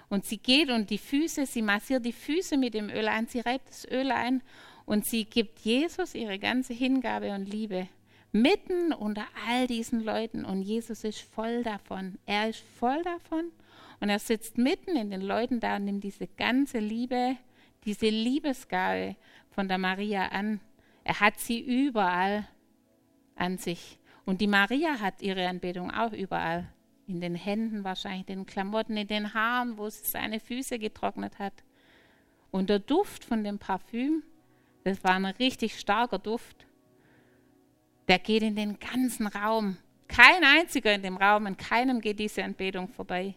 [0.08, 3.40] Und sie geht und die Füße, sie massiert die Füße mit dem Öl ein, sie
[3.40, 4.42] reibt das Öl ein
[4.84, 7.88] und sie gibt Jesus ihre ganze Hingabe und Liebe.
[8.32, 12.18] Mitten unter all diesen Leuten und Jesus ist voll davon.
[12.26, 13.52] Er ist voll davon
[14.00, 17.36] und er sitzt mitten in den Leuten da und nimmt diese ganze Liebe,
[17.84, 19.16] diese Liebesgabe
[19.50, 20.60] von der Maria an.
[21.04, 22.48] Er hat sie überall
[23.36, 23.98] an sich.
[24.24, 26.68] Und die Maria hat ihre Anbetung auch überall.
[27.06, 31.38] In den Händen wahrscheinlich, in den Klamotten, in den Haaren, wo sie seine Füße getrocknet
[31.38, 31.52] hat.
[32.50, 34.22] Und der Duft von dem Parfüm,
[34.84, 36.66] das war ein richtig starker Duft.
[38.08, 39.76] Der geht in den ganzen Raum.
[40.08, 43.34] Kein einziger in dem Raum, an keinem geht diese Anbetung vorbei.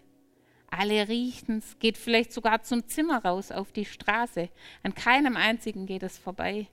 [0.77, 4.49] Alle riechen es, geht vielleicht sogar zum Zimmer raus auf die Straße.
[4.83, 6.67] An keinem einzigen geht es vorbei.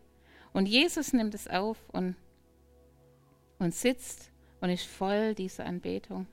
[0.53, 2.15] Und Jesus nimmt es auf und,
[3.59, 6.27] und sitzt und ist voll dieser Anbetung.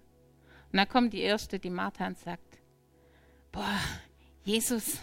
[0.71, 2.59] Und dann kommt die erste, die Martha und sagt,
[3.53, 3.79] boah,
[4.43, 4.99] Jesus,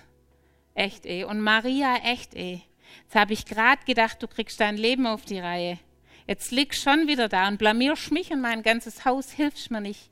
[0.74, 1.24] echt eh.
[1.24, 2.61] Und Maria, echt eh.
[3.04, 5.78] Jetzt habe ich gerade gedacht, du kriegst dein Leben auf die Reihe.
[6.26, 10.11] Jetzt liegst schon wieder da und blamierst mich und mein ganzes Haus, hilfst mir nicht.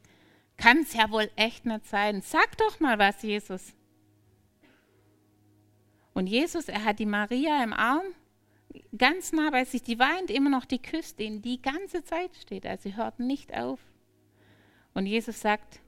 [0.56, 2.22] Kann es ja wohl echt nicht sein.
[2.22, 3.74] Sag doch mal was, Jesus.
[6.14, 8.06] Und Jesus, er hat die Maria im Arm,
[8.96, 12.64] ganz nah bei sich, die weint immer noch, die küsst ihn, die ganze Zeit steht
[12.64, 13.80] er, sie hört nicht auf.
[14.94, 15.80] Und Jesus sagt,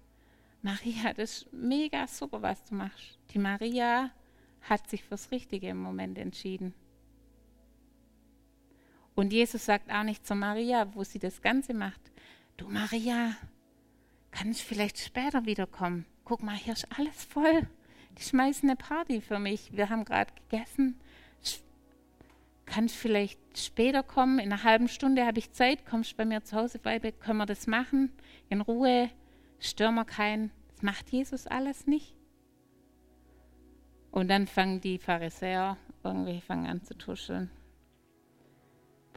[0.61, 3.19] Maria, das ist mega super, was du machst.
[3.31, 4.11] Die Maria
[4.63, 6.75] hat sich fürs Richtige im Moment entschieden.
[9.15, 12.01] Und Jesus sagt auch nicht zu Maria, wo sie das Ganze macht,
[12.57, 13.35] du Maria,
[14.39, 16.07] kannst vielleicht später wiederkommen.
[16.25, 17.67] Guck mal, hier ist alles voll.
[18.17, 19.73] Die schmeißen eine Party für mich.
[19.77, 21.01] Wir haben gerade gegessen.
[22.65, 24.39] Kannst vielleicht später kommen?
[24.39, 25.87] In einer halben Stunde habe ich Zeit.
[25.87, 27.11] Kommst bei mir zu Hause vorbei?
[27.13, 28.13] Können wir das machen?
[28.49, 29.11] In Ruhe?
[29.59, 30.53] Stören wir keinen?
[30.69, 32.15] Das macht Jesus alles nicht.
[34.11, 37.51] Und dann fangen die Pharisäer irgendwie fangen an zu tuscheln.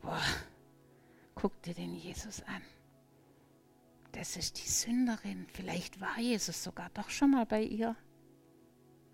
[0.01, 0.21] Boah,
[1.35, 2.61] guck dir den Jesus an
[4.11, 5.45] das ist die Sünderin.
[5.53, 7.95] Vielleicht war Jesus sogar doch schon mal bei ihr.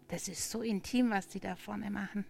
[0.07, 2.25] Das ist so intim, was die da vorne machen.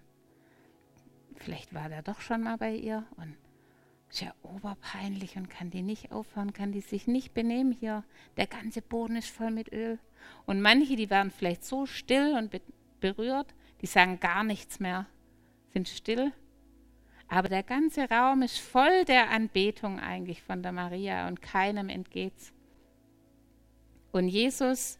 [1.35, 3.37] Vielleicht war der doch schon mal bei ihr und
[4.09, 8.03] ist ja oberpeinlich und kann die nicht aufhören, kann die sich nicht benehmen hier.
[8.37, 9.99] Der ganze Boden ist voll mit Öl.
[10.45, 12.61] Und manche, die werden vielleicht so still und be
[12.99, 15.05] berührt, die sagen gar nichts mehr,
[15.71, 16.33] sind still.
[17.27, 22.53] Aber der ganze Raum ist voll der Anbetung eigentlich von der Maria und keinem entgeht's.
[24.11, 24.97] Und Jesus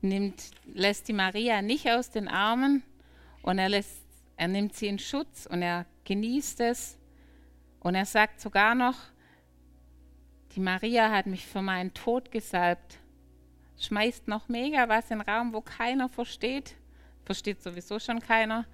[0.00, 2.82] nimmt, lässt die Maria nicht aus den Armen
[3.42, 4.02] und er, lässt,
[4.36, 6.98] er nimmt sie in Schutz und er genießt es.
[7.80, 8.96] Und er sagt sogar noch,
[10.54, 12.98] die Maria hat mich für meinen Tod gesalbt.
[13.78, 16.74] Schmeißt noch mega was in den Raum, wo keiner versteht.
[17.24, 18.66] Versteht sowieso schon keiner.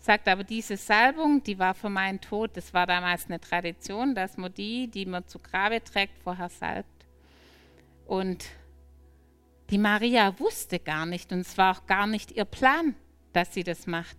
[0.00, 2.56] Sagt aber, diese Salbung, die war für meinen Tod.
[2.56, 7.06] Das war damals eine Tradition, dass man die, die man zu Grabe trägt, vorher salbt.
[8.06, 8.46] Und
[9.70, 12.94] die Maria wusste gar nicht und es war auch gar nicht ihr Plan,
[13.32, 14.16] dass sie das macht.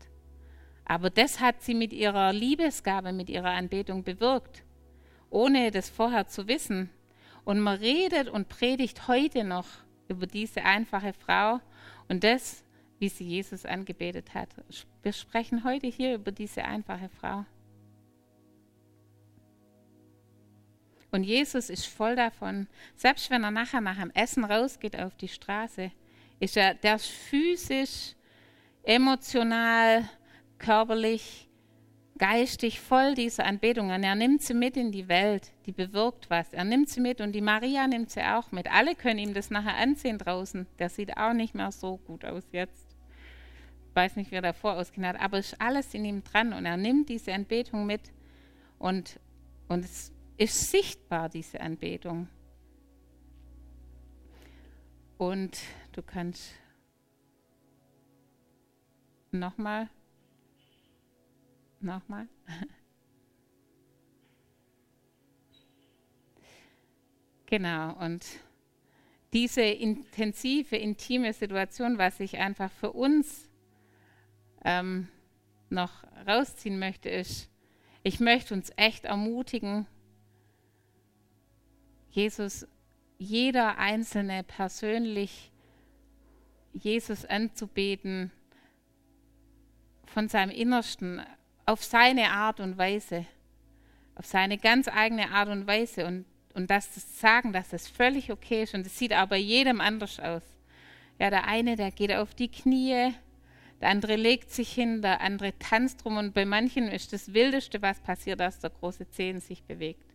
[0.85, 4.63] Aber das hat sie mit ihrer Liebesgabe, mit ihrer Anbetung bewirkt,
[5.29, 6.89] ohne das vorher zu wissen.
[7.45, 9.67] Und man redet und predigt heute noch
[10.07, 11.59] über diese einfache Frau
[12.07, 12.63] und das,
[12.99, 14.49] wie sie Jesus angebetet hat.
[15.03, 17.45] Wir sprechen heute hier über diese einfache Frau.
[21.11, 22.67] Und Jesus ist voll davon.
[22.95, 25.91] Selbst wenn er nachher nach dem Essen rausgeht auf die Straße,
[26.39, 28.15] ist er der ist physisch,
[28.83, 30.07] emotional,
[30.59, 31.49] körperlich,
[32.17, 33.89] geistig voll dieser Anbetung.
[33.89, 36.53] Und er nimmt sie mit in die Welt, die bewirkt was.
[36.53, 38.71] Er nimmt sie mit und die Maria nimmt sie auch mit.
[38.71, 40.67] Alle können ihm das nachher ansehen draußen.
[40.77, 42.85] Der sieht auch nicht mehr so gut aus jetzt.
[43.95, 46.65] Weiß nicht, wie er davor ausgesehen hat, aber es ist alles in ihm dran und
[46.65, 48.13] er nimmt diese Anbetung mit
[48.77, 49.19] und,
[49.67, 52.30] und es ist sichtbar, diese Anbetung.
[55.17, 55.60] Und
[55.91, 56.54] du kannst
[59.32, 59.89] nochmal,
[61.80, 62.28] nochmal.
[67.45, 68.23] Genau, und
[69.34, 73.49] diese intensive, intime Situation, was ich einfach für uns
[74.63, 75.08] ähm,
[75.71, 77.49] noch rausziehen möchte, ist,
[78.04, 79.88] ich möchte uns echt ermutigen,
[82.11, 82.67] Jesus,
[83.17, 85.51] jeder Einzelne persönlich
[86.73, 88.31] Jesus anzubeten,
[90.09, 91.21] von seinem Innersten,
[91.65, 93.25] auf seine Art und Weise,
[94.15, 98.31] auf seine ganz eigene Art und Weise und, und das zu sagen, dass das völlig
[98.31, 100.43] okay ist und es sieht aber jedem anders aus.
[101.19, 103.13] Ja, der eine, der geht auf die Knie,
[103.81, 107.81] der andere legt sich hin, der andere tanzt rum und bei manchen ist das Wildeste,
[107.81, 110.08] was passiert, dass der große Zehen sich bewegt.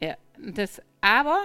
[0.00, 1.44] Ja, das, aber,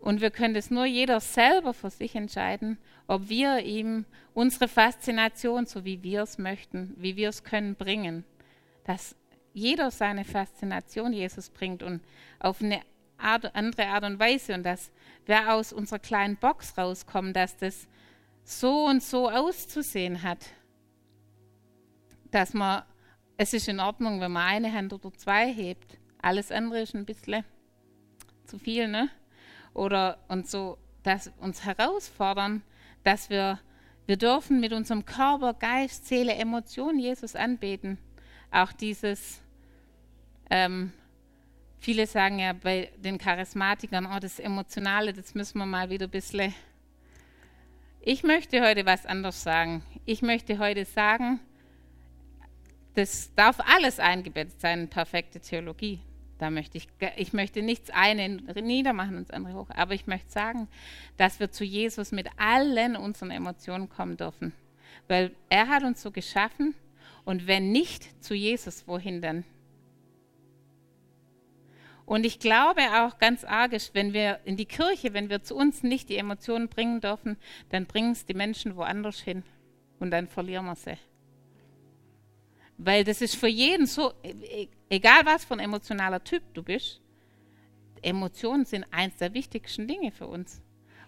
[0.00, 5.66] und wir können das nur jeder selber für sich entscheiden, ob wir ihm unsere Faszination,
[5.66, 8.24] so wie wir es möchten, wie wir es können, bringen.
[8.84, 9.16] Dass
[9.52, 12.00] jeder seine Faszination Jesus bringt und
[12.38, 12.82] auf eine
[13.18, 14.90] Art, andere Art und Weise und dass
[15.26, 17.86] wir aus unserer kleinen Box rauskommen, dass das
[18.44, 20.38] so und so auszusehen hat.
[22.30, 22.82] Dass man,
[23.36, 25.98] es ist in Ordnung, wenn man eine Hand oder zwei hebt.
[26.22, 27.44] Alles andere ist ein bisschen
[28.50, 29.08] zu viel, ne?
[29.72, 32.62] Oder und so, dass uns herausfordern,
[33.04, 33.60] dass wir,
[34.06, 37.96] wir dürfen mit unserem Körper, Geist, Seele, Emotion Jesus anbeten.
[38.50, 39.40] Auch dieses,
[40.50, 40.92] ähm,
[41.78, 46.10] viele sagen ja bei den Charismatikern, oh, das Emotionale, das müssen wir mal wieder ein
[46.10, 46.52] bisschen.
[48.00, 49.84] Ich möchte heute was anderes sagen.
[50.04, 51.38] Ich möchte heute sagen,
[52.94, 56.00] das darf alles eingebettet sein in perfekte Theologie.
[56.40, 59.68] Da möchte ich, ich möchte nichts eine niedermachen und das andere hoch.
[59.76, 60.68] Aber ich möchte sagen,
[61.18, 64.54] dass wir zu Jesus mit allen unseren Emotionen kommen dürfen.
[65.06, 66.74] Weil er hat uns so geschaffen
[67.26, 69.44] und wenn nicht zu Jesus, wohin denn?
[72.06, 75.82] Und ich glaube auch ganz argisch, wenn wir in die Kirche, wenn wir zu uns
[75.82, 77.36] nicht die Emotionen bringen dürfen,
[77.68, 79.42] dann bringen es die Menschen woanders hin
[79.98, 80.96] und dann verlieren wir sie.
[82.78, 86.62] Weil das ist für jeden so, e, e, egal was für ein emotionaler Typ du
[86.62, 87.00] bist,
[88.02, 90.62] Emotionen sind eins der wichtigsten Dinge für uns.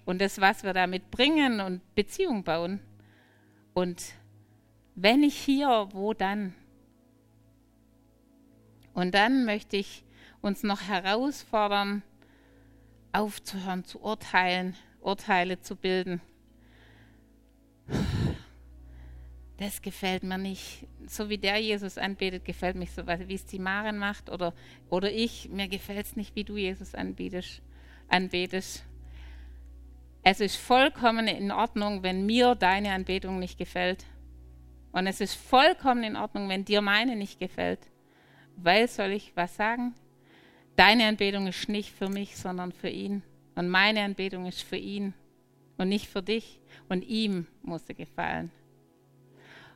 [0.04, 2.80] Und das, was wir damit bringen und Beziehung bauen.
[3.74, 4.14] Und
[4.94, 6.54] wenn nicht hier, wo dann?
[8.94, 10.04] Und dann möchte ich
[10.40, 12.02] uns noch herausfordern,
[13.12, 16.20] aufzuhören zu urteilen, Urteile zu bilden
[19.58, 20.86] das gefällt mir nicht.
[21.06, 24.30] So wie der Jesus anbetet, gefällt mich so, wie es die Maren macht.
[24.30, 24.54] Oder,
[24.88, 27.62] oder ich, mir gefällt es nicht, wie du Jesus anbietest,
[28.08, 28.84] anbetest.
[30.22, 34.06] Es ist vollkommen in Ordnung, wenn mir deine Anbetung nicht gefällt.
[34.92, 37.80] Und es ist vollkommen in Ordnung, wenn dir meine nicht gefällt.
[38.56, 39.94] Weil, soll ich was sagen?
[40.76, 43.22] Deine Anbetung ist nicht für mich, sondern für ihn.
[43.54, 45.14] Und meine Anbetung ist für ihn
[45.76, 46.60] und nicht für dich.
[46.88, 48.50] Und ihm muss sie gefallen.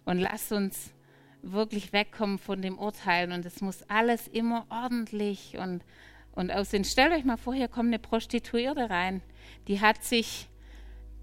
[0.06, 0.94] Und lasst uns
[1.42, 3.32] wirklich wegkommen von dem Urteilen.
[3.32, 5.82] Und es muss alles immer ordentlich und,
[6.32, 6.84] und aussehen.
[6.84, 9.20] Stellt euch mal vor, hier kommt eine Prostituierte rein.
[9.68, 10.48] Die hat sich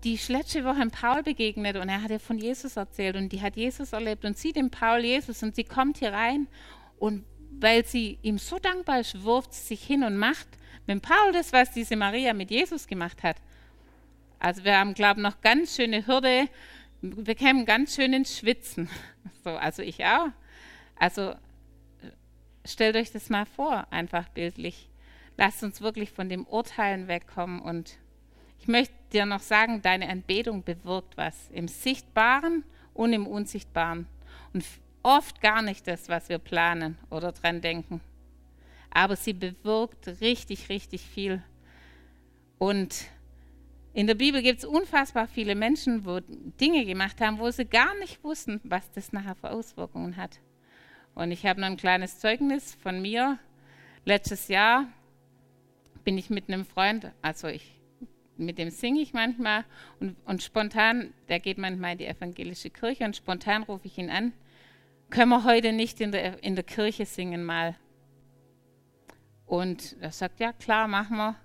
[0.04, 3.56] die letzte Woche Paul begegnet und er hat ihr von Jesus erzählt und die hat
[3.56, 6.48] Jesus erlebt und sieht im Paul Jesus und sie kommt hier rein
[7.00, 7.24] und
[7.60, 10.48] weil sie ihm so dankbar ist, wirft sie sich hin und macht
[10.88, 13.38] mit Paul das, was diese Maria mit Jesus gemacht hat.
[14.40, 16.50] Also wir haben, glaube ich, noch ganz schöne Hürde
[17.04, 18.90] wir kämen ganz schön ins Schwitzen.
[19.46, 20.30] So, also ich auch.
[20.96, 21.36] Also
[22.66, 24.90] stellt euch das mal vor, einfach bildlich.
[25.36, 27.60] Lasst uns wirklich von dem Urteilen wegkommen.
[27.60, 27.98] Und
[28.60, 32.64] ich möchte dir noch sagen, deine Anbetung bewirkt was im Sichtbaren
[32.94, 34.08] und im Unsichtbaren.
[34.54, 34.64] Und
[35.04, 38.00] oft gar nicht das, was wir planen oder dran denken.
[38.92, 41.44] Aber sie bewirkt richtig, richtig viel.
[42.60, 43.08] Und
[43.94, 47.98] in der Bibel gibt es unfassbar viele Menschen, wo Dinge gemacht haben, wo sie gar
[48.00, 50.40] nicht wussten, was das nachher für Auswirkungen hat.
[51.14, 53.38] Und ich habe noch ein kleines Zeugnis von mir.
[54.04, 54.88] Letztes Jahr
[56.04, 57.80] bin ich mit einem Freund, also ich,
[58.36, 59.64] mit dem singe ich manchmal
[60.00, 64.10] und, und spontan, der geht manchmal in die evangelische Kirche und spontan rufe ich ihn
[64.10, 64.34] an,
[65.12, 67.76] können wir heute nicht in der, in der Kirche singen mal?
[69.46, 71.36] Und er sagt, ja klar, machen wir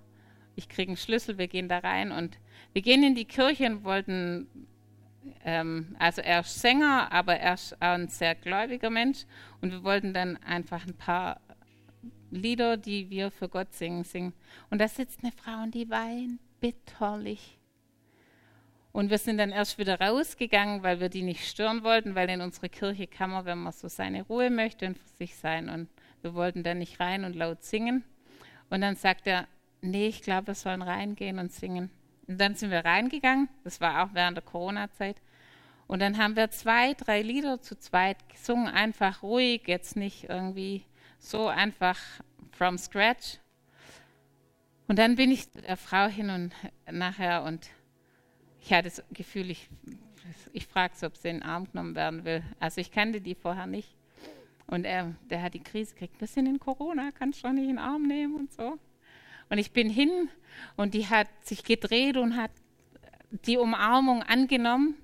[0.58, 2.36] ich kriege einen Schlüssel, wir gehen da rein und
[2.72, 4.48] wir gehen in die Kirche und wollten,
[5.44, 9.24] ähm, also er ist Sänger, aber er ist ein sehr gläubiger Mensch
[9.60, 11.40] und wir wollten dann einfach ein paar
[12.32, 14.34] Lieder, die wir für Gott singen, singen.
[14.68, 17.56] Und da sitzt eine Frau und die weint bitterlich.
[18.90, 22.40] Und wir sind dann erst wieder rausgegangen, weil wir die nicht stören wollten, weil in
[22.40, 25.68] unsere Kirche kann man, wenn man so seine Ruhe möchte und für sich sein.
[25.68, 25.88] Und
[26.20, 28.02] wir wollten dann nicht rein und laut singen.
[28.70, 29.46] Und dann sagt er,
[29.80, 31.90] nee, ich glaube, wir sollen reingehen und singen.
[32.26, 35.16] Und dann sind wir reingegangen, das war auch während der Corona-Zeit.
[35.86, 40.84] Und dann haben wir zwei, drei Lieder zu zweit gesungen, einfach ruhig, jetzt nicht irgendwie
[41.18, 41.98] so einfach
[42.52, 43.38] from scratch.
[44.86, 46.52] Und dann bin ich der Frau hin und
[46.90, 47.68] nachher und
[48.60, 49.68] ich hatte das Gefühl, ich,
[50.52, 52.42] ich frage sie, ob sie in den Arm genommen werden will.
[52.60, 53.96] Also ich kannte die vorher nicht.
[54.66, 57.64] Und er, der hat die Krise gekriegt, wir sind in Corona, kannst du doch nicht
[57.64, 58.78] in den Arm nehmen und so.
[59.50, 60.28] Und ich bin hin
[60.76, 62.50] und die hat sich gedreht und hat
[63.30, 64.96] die Umarmung angenommen.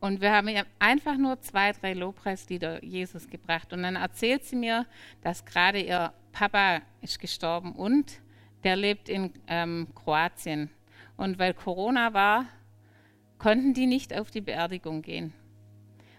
[0.00, 3.72] Und wir haben ihr einfach nur zwei, drei Lobpreislieder Jesus gebracht.
[3.72, 4.86] Und dann erzählt sie mir,
[5.22, 8.20] dass gerade ihr Papa ist gestorben und
[8.64, 10.68] der lebt in ähm, Kroatien.
[11.16, 12.46] Und weil Corona war,
[13.38, 15.32] konnten die nicht auf die Beerdigung gehen.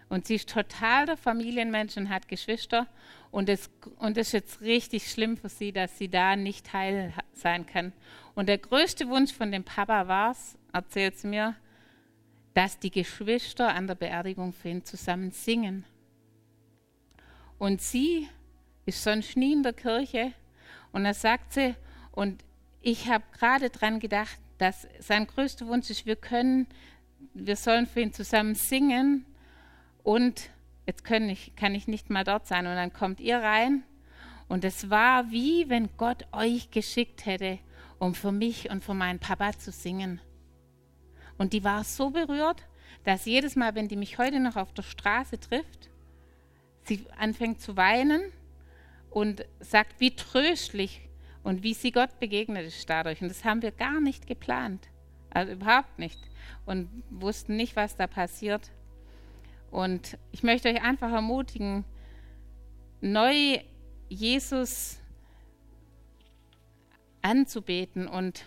[0.08, 2.86] Und sie ist total der Familienmensch und hat Geschwister.
[3.30, 7.66] Und es und ist jetzt richtig schlimm für sie, dass sie da nicht teil sein
[7.66, 7.92] kann.
[8.34, 11.56] Und der größte Wunsch von dem Papa war es, erzählt sie mir,
[12.54, 15.84] dass die Geschwister an der Beerdigung für ihn zusammen singen.
[17.58, 18.28] Und sie
[18.86, 20.32] ist sonst nie in der Kirche.
[20.92, 21.74] Und da sagt sie,
[22.12, 22.42] und
[22.80, 26.66] ich habe gerade dran gedacht, dass sein größter Wunsch ist, wir können,
[27.34, 29.26] wir sollen für ihn zusammen singen
[30.06, 30.50] und
[30.86, 32.68] jetzt können ich, kann ich nicht mal dort sein.
[32.68, 33.82] Und dann kommt ihr rein
[34.46, 37.58] und es war wie wenn Gott euch geschickt hätte,
[37.98, 40.20] um für mich und für meinen Papa zu singen.
[41.38, 42.68] Und die war so berührt,
[43.02, 45.90] dass jedes Mal, wenn die mich heute noch auf der Straße trifft,
[46.84, 48.22] sie anfängt zu weinen
[49.10, 51.00] und sagt, wie tröstlich
[51.42, 53.22] und wie sie Gott begegnet ist dadurch.
[53.22, 54.88] Und das haben wir gar nicht geplant.
[55.30, 56.20] Also überhaupt nicht.
[56.64, 58.70] Und wussten nicht, was da passiert.
[59.70, 61.84] Und ich möchte euch einfach ermutigen,
[63.00, 63.60] neu
[64.08, 64.98] Jesus
[67.22, 68.46] anzubeten und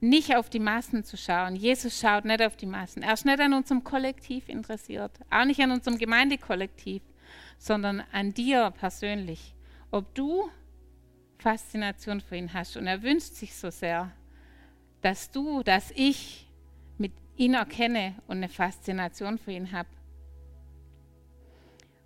[0.00, 1.54] nicht auf die Massen zu schauen.
[1.54, 3.02] Jesus schaut nicht auf die Massen.
[3.02, 7.02] Er ist nicht an unserem Kollektiv interessiert, auch nicht an unserem Gemeindekollektiv,
[7.58, 9.54] sondern an dir persönlich.
[9.90, 10.50] Ob du
[11.38, 14.12] Faszination für ihn hast und er wünscht sich so sehr,
[15.02, 16.48] dass du, dass ich
[16.98, 19.88] mit ihn erkenne und eine Faszination für ihn habe.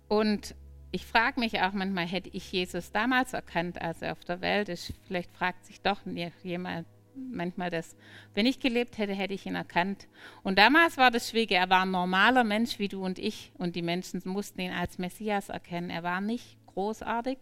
[0.07, 0.55] Und
[0.91, 4.69] ich frage mich auch manchmal, hätte ich Jesus damals erkannt, als er auf der Welt
[4.69, 4.93] ist?
[5.05, 5.99] Vielleicht fragt sich doch
[6.43, 7.95] jemand manchmal das.
[8.33, 10.07] Wenn ich gelebt hätte, hätte ich ihn erkannt.
[10.43, 11.51] Und damals war das schwierig.
[11.51, 13.51] Er war ein normaler Mensch wie du und ich.
[13.57, 15.89] Und die Menschen mussten ihn als Messias erkennen.
[15.89, 17.39] Er war nicht großartig.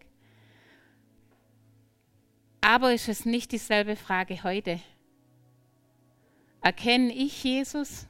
[2.61, 4.80] Aber ist es nicht dieselbe Frage heute?
[6.61, 8.07] Erkenne ich Jesus?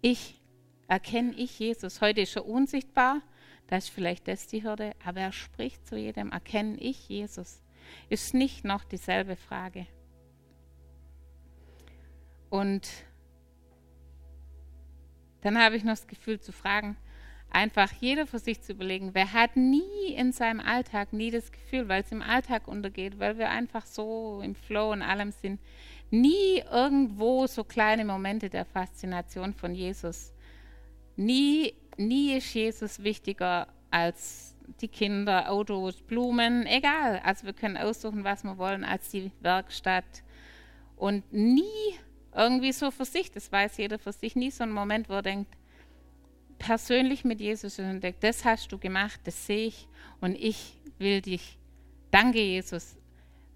[0.00, 0.40] Ich.
[0.88, 2.00] Erkenne ich Jesus?
[2.00, 3.20] Heute ist er unsichtbar.
[3.66, 7.62] Das ist vielleicht das die Hürde, aber er spricht zu jedem, erkenne ich Jesus?
[8.08, 9.86] Ist nicht noch dieselbe Frage.
[12.50, 12.88] Und
[15.40, 16.96] dann habe ich noch das Gefühl zu fragen,
[17.50, 21.88] einfach jeder für sich zu überlegen, wer hat nie in seinem Alltag, nie das Gefühl,
[21.88, 25.60] weil es im Alltag untergeht, weil wir einfach so im Flow und allem sind,
[26.10, 30.32] nie irgendwo so kleine Momente der Faszination von Jesus.
[31.16, 37.20] Nie nie ist Jesus wichtiger als die Kinder, Autos, Blumen, egal.
[37.24, 40.04] Also wir können aussuchen, was wir wollen, als die Werkstatt.
[40.96, 41.62] Und nie
[42.34, 45.22] irgendwie so für sich, das weiß jeder für sich, nie so ein Moment, wo er
[45.22, 45.54] denkt,
[46.58, 49.88] persönlich mit Jesus und denkt, das hast du gemacht, das sehe ich
[50.20, 51.58] und ich will dich.
[52.10, 52.96] Danke, Jesus.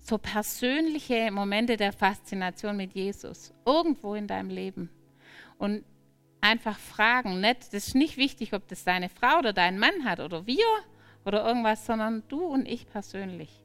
[0.00, 4.90] So persönliche Momente der Faszination mit Jesus, irgendwo in deinem Leben.
[5.58, 5.84] Und
[6.40, 7.40] einfach fragen.
[7.40, 10.64] Nicht, das ist nicht wichtig, ob das deine Frau oder dein Mann hat oder wir
[11.24, 13.62] oder irgendwas, sondern du und ich persönlich.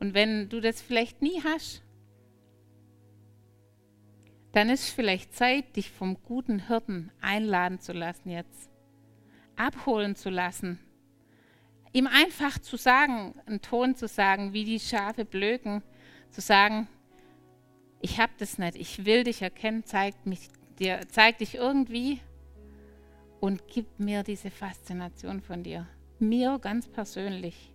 [0.00, 1.82] Und wenn du das vielleicht nie hast,
[4.52, 8.70] dann ist vielleicht Zeit, dich vom guten Hirten einladen zu lassen jetzt,
[9.56, 10.78] abholen zu lassen,
[11.92, 15.82] ihm einfach zu sagen, einen Ton zu sagen, wie die Schafe blöken,
[16.30, 16.88] zu sagen,
[18.00, 20.48] ich habe das nicht, ich will dich erkennen, zeig mich
[20.78, 22.20] dir, zeig dich irgendwie
[23.40, 25.86] und gib mir diese Faszination von dir.
[26.18, 27.72] Mir ganz persönlich.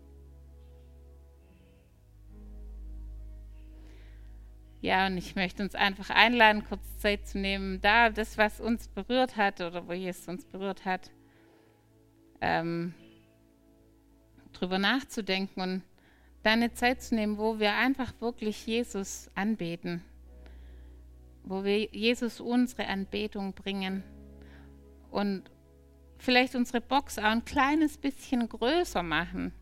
[4.82, 8.88] Ja, und ich möchte uns einfach einladen, kurz Zeit zu nehmen, da das, was uns
[8.88, 11.12] berührt hat oder wo Jesus uns berührt hat,
[12.40, 12.94] ähm,
[14.54, 15.84] drüber nachzudenken und
[16.44, 20.02] dann eine Zeit zu nehmen, wo wir einfach wirklich Jesus anbeten
[21.44, 24.04] wo wir Jesus unsere Anbetung bringen
[25.12, 25.44] und
[26.18, 29.54] vielleicht unsere Box auch ein kleines bisschen größer machen.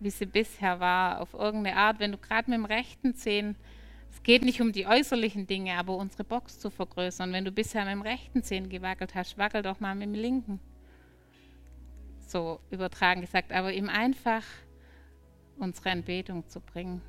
[0.00, 3.56] wie sie bisher war, auf irgendeine Art, wenn du gerade mit dem rechten Zehen,
[4.10, 7.32] es geht nicht um die äußerlichen Dinge, aber unsere Box zu vergrößern.
[7.32, 10.60] Wenn du bisher mit dem rechten Zehen gewackelt hast, wackel doch mal mit dem linken.
[12.26, 14.44] So übertragen gesagt, aber ihm einfach
[15.56, 17.00] unsere Anbetung zu bringen.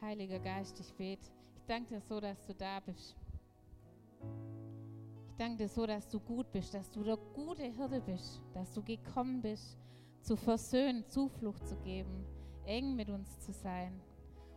[0.00, 1.28] Heiliger Geist, ich bete.
[1.56, 3.16] Ich danke dir so, dass du da bist.
[5.28, 8.72] Ich danke dir so, dass du gut bist, dass du der gute Hirte bist, dass
[8.72, 9.76] du gekommen bist,
[10.22, 12.24] zu versöhnen, Zuflucht zu geben,
[12.64, 14.00] eng mit uns zu sein.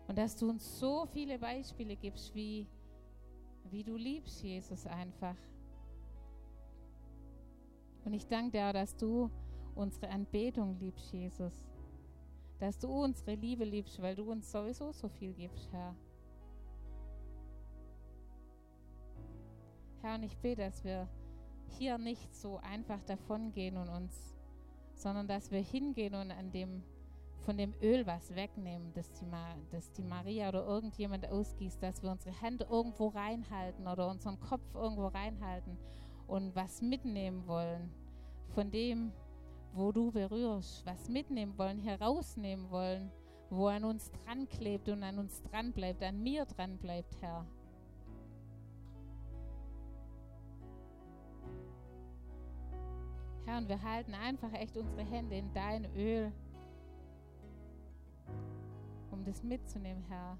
[0.08, 2.68] Und dass du uns so viele Beispiele gibst, wie,
[3.72, 5.38] wie du liebst, Jesus, einfach.
[8.06, 9.32] Und ich danke dir, dass du
[9.74, 11.71] unsere Anbetung liebst, Jesus
[12.62, 15.96] dass du unsere Liebe liebst, weil du uns sowieso so viel gibst, Herr.
[20.04, 21.10] Herr, und ich bete, dass wir
[21.80, 24.36] hier nicht so einfach davongehen und uns,
[24.94, 26.84] sondern dass wir hingehen und an dem,
[27.40, 29.26] von dem Öl was wegnehmen, das die,
[29.72, 34.76] das die Maria oder irgendjemand ausgießt, dass wir unsere Hände irgendwo reinhalten oder unseren Kopf
[34.76, 35.80] irgendwo reinhalten
[36.28, 37.92] und was mitnehmen wollen
[38.54, 39.14] von dem,
[39.74, 43.12] wo du berührst, was mitnehmen wollen, herausnehmen wollen,
[43.50, 47.46] wo an uns dran klebt und an uns dran bleibt, an mir dran bleibt, Herr.
[53.46, 56.32] Herr, und wir halten einfach echt unsere Hände in dein Öl,
[59.12, 60.38] um das mitzunehmen, Herr.